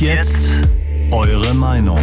[0.00, 0.52] Jetzt?
[1.10, 2.02] Eure Meinung.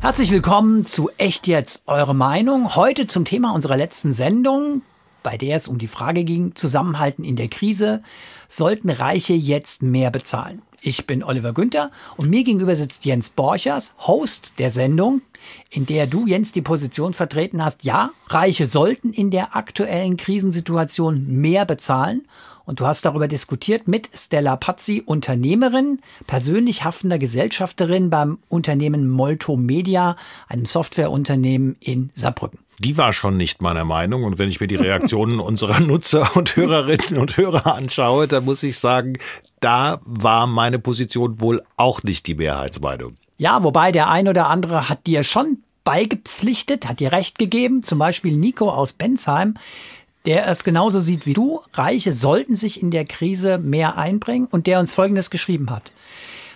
[0.00, 2.74] Herzlich willkommen zu Echt jetzt eure Meinung.
[2.74, 4.82] Heute zum Thema unserer letzten Sendung,
[5.22, 8.02] bei der es um die Frage ging, Zusammenhalten in der Krise.
[8.48, 10.62] Sollten Reiche jetzt mehr bezahlen?
[10.84, 15.22] Ich bin Oliver Günther und mir gegenüber sitzt Jens Borchers, Host der Sendung,
[15.70, 21.24] in der du, Jens, die Position vertreten hast, ja, Reiche sollten in der aktuellen Krisensituation
[21.28, 22.26] mehr bezahlen.
[22.64, 29.56] Und du hast darüber diskutiert mit Stella Pazzi, Unternehmerin, persönlich haftender Gesellschafterin beim Unternehmen Molto
[29.56, 30.16] Media,
[30.48, 34.24] einem Softwareunternehmen in Saarbrücken die war schon nicht meiner Meinung.
[34.24, 38.62] Und wenn ich mir die Reaktionen unserer Nutzer und Hörerinnen und Hörer anschaue, dann muss
[38.62, 39.18] ich sagen,
[39.60, 43.14] da war meine Position wohl auch nicht die Mehrheitsmeinung.
[43.38, 47.82] Ja, wobei der ein oder andere hat dir schon beigepflichtet, hat dir recht gegeben.
[47.82, 49.54] Zum Beispiel Nico aus Bensheim,
[50.26, 51.60] der es genauso sieht wie du.
[51.72, 55.92] Reiche sollten sich in der Krise mehr einbringen und der uns Folgendes geschrieben hat.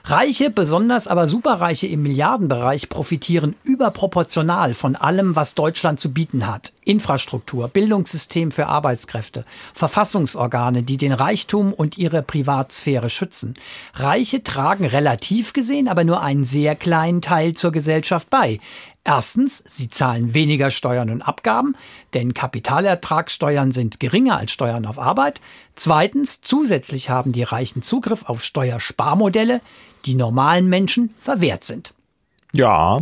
[0.08, 6.72] Reiche, besonders aber Superreiche im Milliardenbereich profitieren überproportional von allem, was Deutschland zu bieten hat.
[6.86, 13.54] Infrastruktur, Bildungssystem für Arbeitskräfte, Verfassungsorgane, die den Reichtum und ihre Privatsphäre schützen.
[13.94, 18.60] Reiche tragen relativ gesehen aber nur einen sehr kleinen Teil zur Gesellschaft bei.
[19.02, 21.76] Erstens, sie zahlen weniger Steuern und Abgaben,
[22.14, 25.40] denn Kapitalertragssteuern sind geringer als Steuern auf Arbeit.
[25.76, 29.60] Zweitens, zusätzlich haben die Reichen Zugriff auf Steuersparmodelle,
[30.06, 31.94] die normalen Menschen verwehrt sind.
[32.52, 33.00] Ja,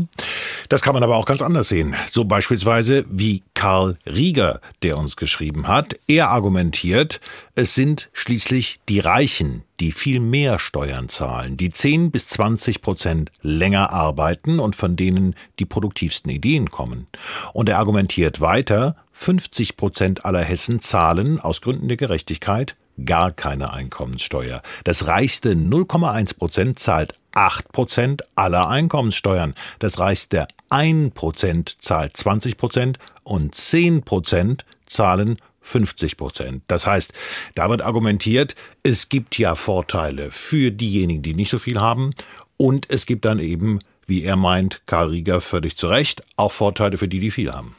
[0.69, 1.95] das kann man aber auch ganz anders sehen.
[2.11, 5.95] So beispielsweise wie Karl Rieger, der uns geschrieben hat.
[6.09, 7.21] Er argumentiert,
[7.55, 13.31] es sind schließlich die Reichen, die viel mehr Steuern zahlen, die 10 bis 20 Prozent
[13.43, 17.07] länger arbeiten und von denen die produktivsten Ideen kommen.
[17.53, 23.73] Und er argumentiert weiter, 50 Prozent aller Hessen zahlen aus Gründen der Gerechtigkeit gar keine
[23.73, 24.63] Einkommenssteuer.
[24.85, 29.55] Das reichste 0,1 Prozent zahlt 8 Prozent aller Einkommenssteuern.
[29.79, 36.63] Das reichste 1 Prozent zahlt 20 Prozent und 10 Prozent zahlen 50 Prozent.
[36.69, 37.13] Das heißt,
[37.55, 42.13] da wird argumentiert, es gibt ja Vorteile für diejenigen, die nicht so viel haben
[42.57, 46.99] und es gibt dann eben, wie er meint, Karl Rieger völlig zu Recht, auch Vorteile
[46.99, 47.75] für die, die viel haben.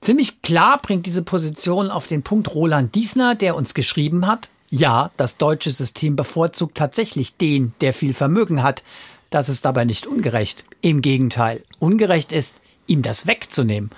[0.00, 5.10] Ziemlich klar bringt diese Position auf den Punkt Roland Diesner, der uns geschrieben hat, ja,
[5.16, 8.82] das deutsche System bevorzugt tatsächlich den, der viel Vermögen hat.
[9.28, 10.64] Das ist aber nicht ungerecht.
[10.80, 12.54] Im Gegenteil, ungerecht ist,
[12.86, 13.90] ihm das wegzunehmen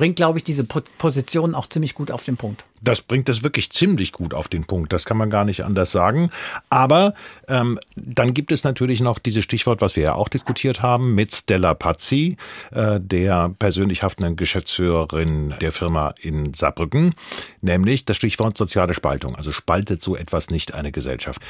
[0.00, 2.64] bringt, glaube ich, diese Position auch ziemlich gut auf den Punkt.
[2.80, 4.94] Das bringt es wirklich ziemlich gut auf den Punkt.
[4.94, 6.30] Das kann man gar nicht anders sagen.
[6.70, 7.12] Aber
[7.48, 11.34] ähm, dann gibt es natürlich noch dieses Stichwort, was wir ja auch diskutiert haben, mit
[11.34, 12.38] Stella Pazzi,
[12.70, 17.14] äh, der persönlich haftenden Geschäftsführerin der Firma in Saarbrücken,
[17.60, 19.36] nämlich das Stichwort soziale Spaltung.
[19.36, 21.42] Also spaltet so etwas nicht eine Gesellschaft.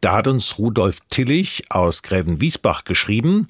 [0.00, 3.46] Da hat uns Rudolf Tillich aus Gräven-Wiesbach geschrieben,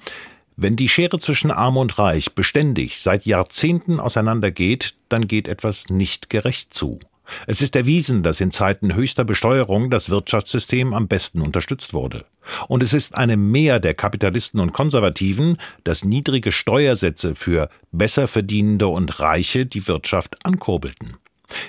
[0.57, 6.31] wenn die Schere zwischen Arm und Reich beständig seit Jahrzehnten auseinandergeht, dann geht etwas nicht
[6.31, 6.99] gerecht zu.
[7.45, 12.25] Es ist erwiesen, dass in Zeiten höchster Besteuerung das Wirtschaftssystem am besten unterstützt wurde.
[12.67, 18.87] Und es ist eine Mehr der Kapitalisten und Konservativen, dass niedrige Steuersätze für besser verdienende
[18.87, 21.17] und Reiche die Wirtschaft ankurbelten.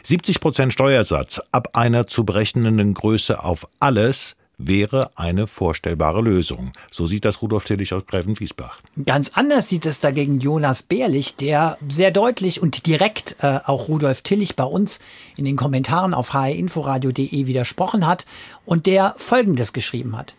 [0.02, 6.72] 70 Prozent Steuersatz ab einer zu berechnenden Größe auf alles wäre eine vorstellbare Lösung.
[6.90, 8.80] So sieht das Rudolf Tillich aus Gräfenwiesbach.
[9.06, 14.22] Ganz anders sieht es dagegen Jonas Bärlich, der sehr deutlich und direkt äh, auch Rudolf
[14.22, 14.98] Tillich bei uns
[15.36, 18.26] in den Kommentaren auf hrinforadio.de widersprochen hat
[18.66, 20.34] und der Folgendes geschrieben hat.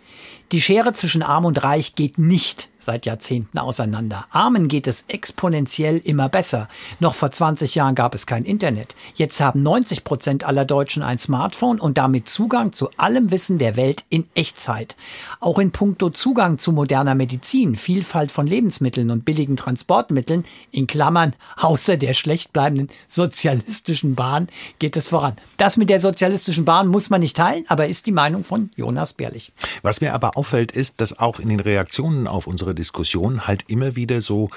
[0.52, 4.26] Die Schere zwischen Arm und Reich geht nicht seit Jahrzehnten auseinander.
[4.32, 6.68] Armen geht es exponentiell immer besser.
[7.00, 8.96] Noch vor 20 Jahren gab es kein Internet.
[9.14, 13.76] Jetzt haben 90 Prozent aller Deutschen ein Smartphone und damit Zugang zu allem Wissen der
[13.76, 14.96] Welt in Echtzeit.
[15.40, 21.34] Auch in puncto Zugang zu moderner Medizin, Vielfalt von Lebensmitteln und billigen Transportmitteln, in Klammern,
[21.58, 24.48] außer der schlecht bleibenden sozialistischen Bahn,
[24.80, 25.34] geht es voran.
[25.58, 29.14] Das mit der sozialistischen Bahn muss man nicht teilen, aber ist die Meinung von Jonas
[29.14, 29.52] Bärlich.
[29.81, 33.97] Was mir aber auffällt, ist, dass auch in den Reaktionen auf unsere Diskussion halt immer
[33.97, 34.50] wieder so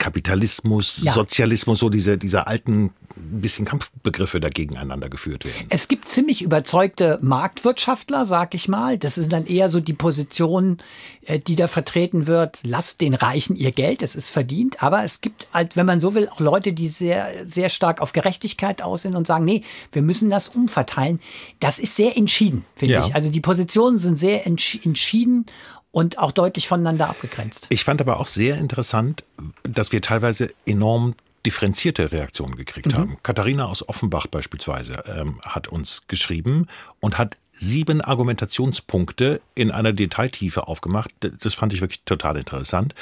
[0.00, 1.12] Kapitalismus, ja.
[1.12, 5.66] Sozialismus, so diese, diese alten bisschen Kampfbegriffe dagegen einander geführt werden.
[5.68, 8.98] Es gibt ziemlich überzeugte Marktwirtschaftler, sag ich mal.
[8.98, 10.78] Das ist dann eher so die Position,
[11.26, 12.60] äh, die da vertreten wird.
[12.64, 14.82] Lasst den Reichen ihr Geld, es ist verdient.
[14.82, 18.12] Aber es gibt halt, wenn man so will, auch Leute, die sehr, sehr stark auf
[18.12, 19.62] Gerechtigkeit aus sind und sagen, nee,
[19.92, 21.20] wir müssen das umverteilen.
[21.60, 23.00] Das ist sehr entschieden, finde ja.
[23.00, 23.14] ich.
[23.14, 25.46] Also die Positionen sind sehr entschieden
[25.92, 27.66] und auch deutlich voneinander abgegrenzt.
[27.68, 29.24] Ich fand aber auch sehr interessant,
[29.62, 31.14] dass wir teilweise enorm
[31.46, 32.96] differenzierte Reaktionen gekriegt mhm.
[32.96, 33.16] haben.
[33.22, 36.66] Katharina aus Offenbach beispielsweise ähm, hat uns geschrieben
[37.00, 41.10] und hat sieben Argumentationspunkte in einer Detailtiefe aufgemacht.
[41.20, 42.94] Das fand ich wirklich total interessant.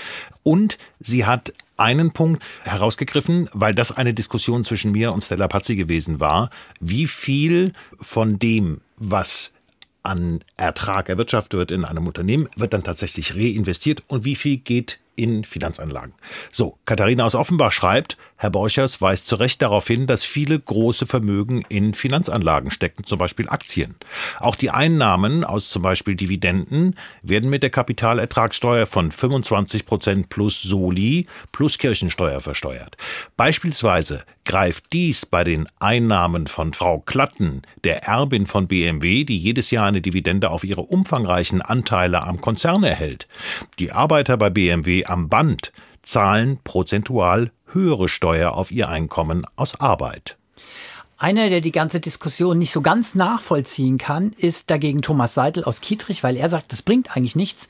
[0.43, 5.77] Und sie hat einen Punkt herausgegriffen, weil das eine Diskussion zwischen mir und Stella Pazzi
[5.77, 6.51] gewesen war.
[6.81, 9.53] Wie viel von dem, was
[10.03, 14.03] an Ertrag erwirtschaftet wird in einem Unternehmen, wird dann tatsächlich reinvestiert.
[14.09, 16.15] Und wie viel geht in Finanzanlagen.
[16.51, 21.07] So, Katharina aus Offenbach schreibt, Herr Borchers weist zu Recht darauf hin, dass viele große
[21.07, 23.97] Vermögen in Finanzanlagen stecken, zum Beispiel Aktien.
[24.39, 30.63] Auch die Einnahmen aus zum Beispiel Dividenden werden mit der Kapitalertragssteuer von 25 Prozent plus
[30.63, 32.97] Soli plus Kirchensteuer versteuert.
[33.37, 39.71] Beispielsweise greift dies bei den Einnahmen von Frau Klatten, der Erbin von BMW, die jedes
[39.71, 43.29] Jahr eine Dividende auf ihre umfangreichen Anteile am Konzern erhält.
[43.79, 45.73] Die Arbeiter bei BMW am Band
[46.03, 50.37] zahlen prozentual höhere Steuer auf ihr Einkommen aus Arbeit.
[51.19, 55.81] Einer, der die ganze Diskussion nicht so ganz nachvollziehen kann, ist dagegen Thomas Seitel aus
[55.81, 57.69] Kietrich, weil er sagt, das bringt eigentlich nichts,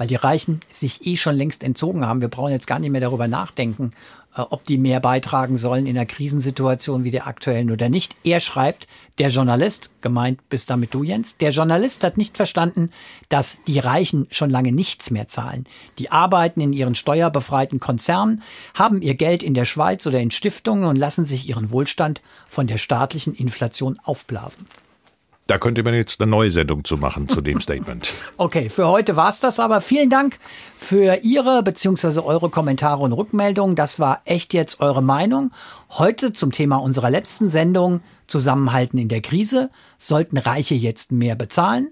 [0.00, 2.22] weil die Reichen sich eh schon längst entzogen haben.
[2.22, 3.90] Wir brauchen jetzt gar nicht mehr darüber nachdenken,
[4.34, 8.16] äh, ob die mehr beitragen sollen in einer Krisensituation wie der aktuellen oder nicht.
[8.24, 8.88] Er schreibt,
[9.18, 12.88] der Journalist, gemeint bist damit du, Jens, der Journalist hat nicht verstanden,
[13.28, 15.66] dass die Reichen schon lange nichts mehr zahlen.
[15.98, 18.42] Die arbeiten in ihren steuerbefreiten Konzernen,
[18.72, 22.66] haben ihr Geld in der Schweiz oder in Stiftungen und lassen sich ihren Wohlstand von
[22.66, 24.66] der staatlichen Inflation aufblasen.
[25.50, 28.12] Da könnte man jetzt eine neue Sendung zu machen zu dem Statement.
[28.36, 29.80] Okay, für heute war es das aber.
[29.80, 30.38] Vielen Dank
[30.76, 32.20] für Ihre bzw.
[32.20, 33.74] eure Kommentare und Rückmeldungen.
[33.74, 35.50] Das war echt jetzt eure Meinung.
[35.90, 39.70] Heute zum Thema unserer letzten Sendung Zusammenhalten in der Krise.
[39.98, 41.88] Sollten Reiche jetzt mehr bezahlen?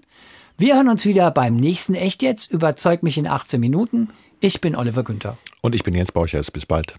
[0.57, 2.49] Wir hören uns wieder beim nächsten Echt jetzt.
[2.51, 4.09] Überzeug mich in 18 Minuten.
[4.39, 5.37] Ich bin Oliver Günther.
[5.59, 6.49] Und ich bin Jens Bauchers.
[6.49, 6.95] Bis bald.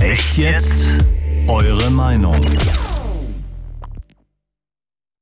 [0.00, 0.86] Echt jetzt?
[1.48, 2.40] Eure Meinung.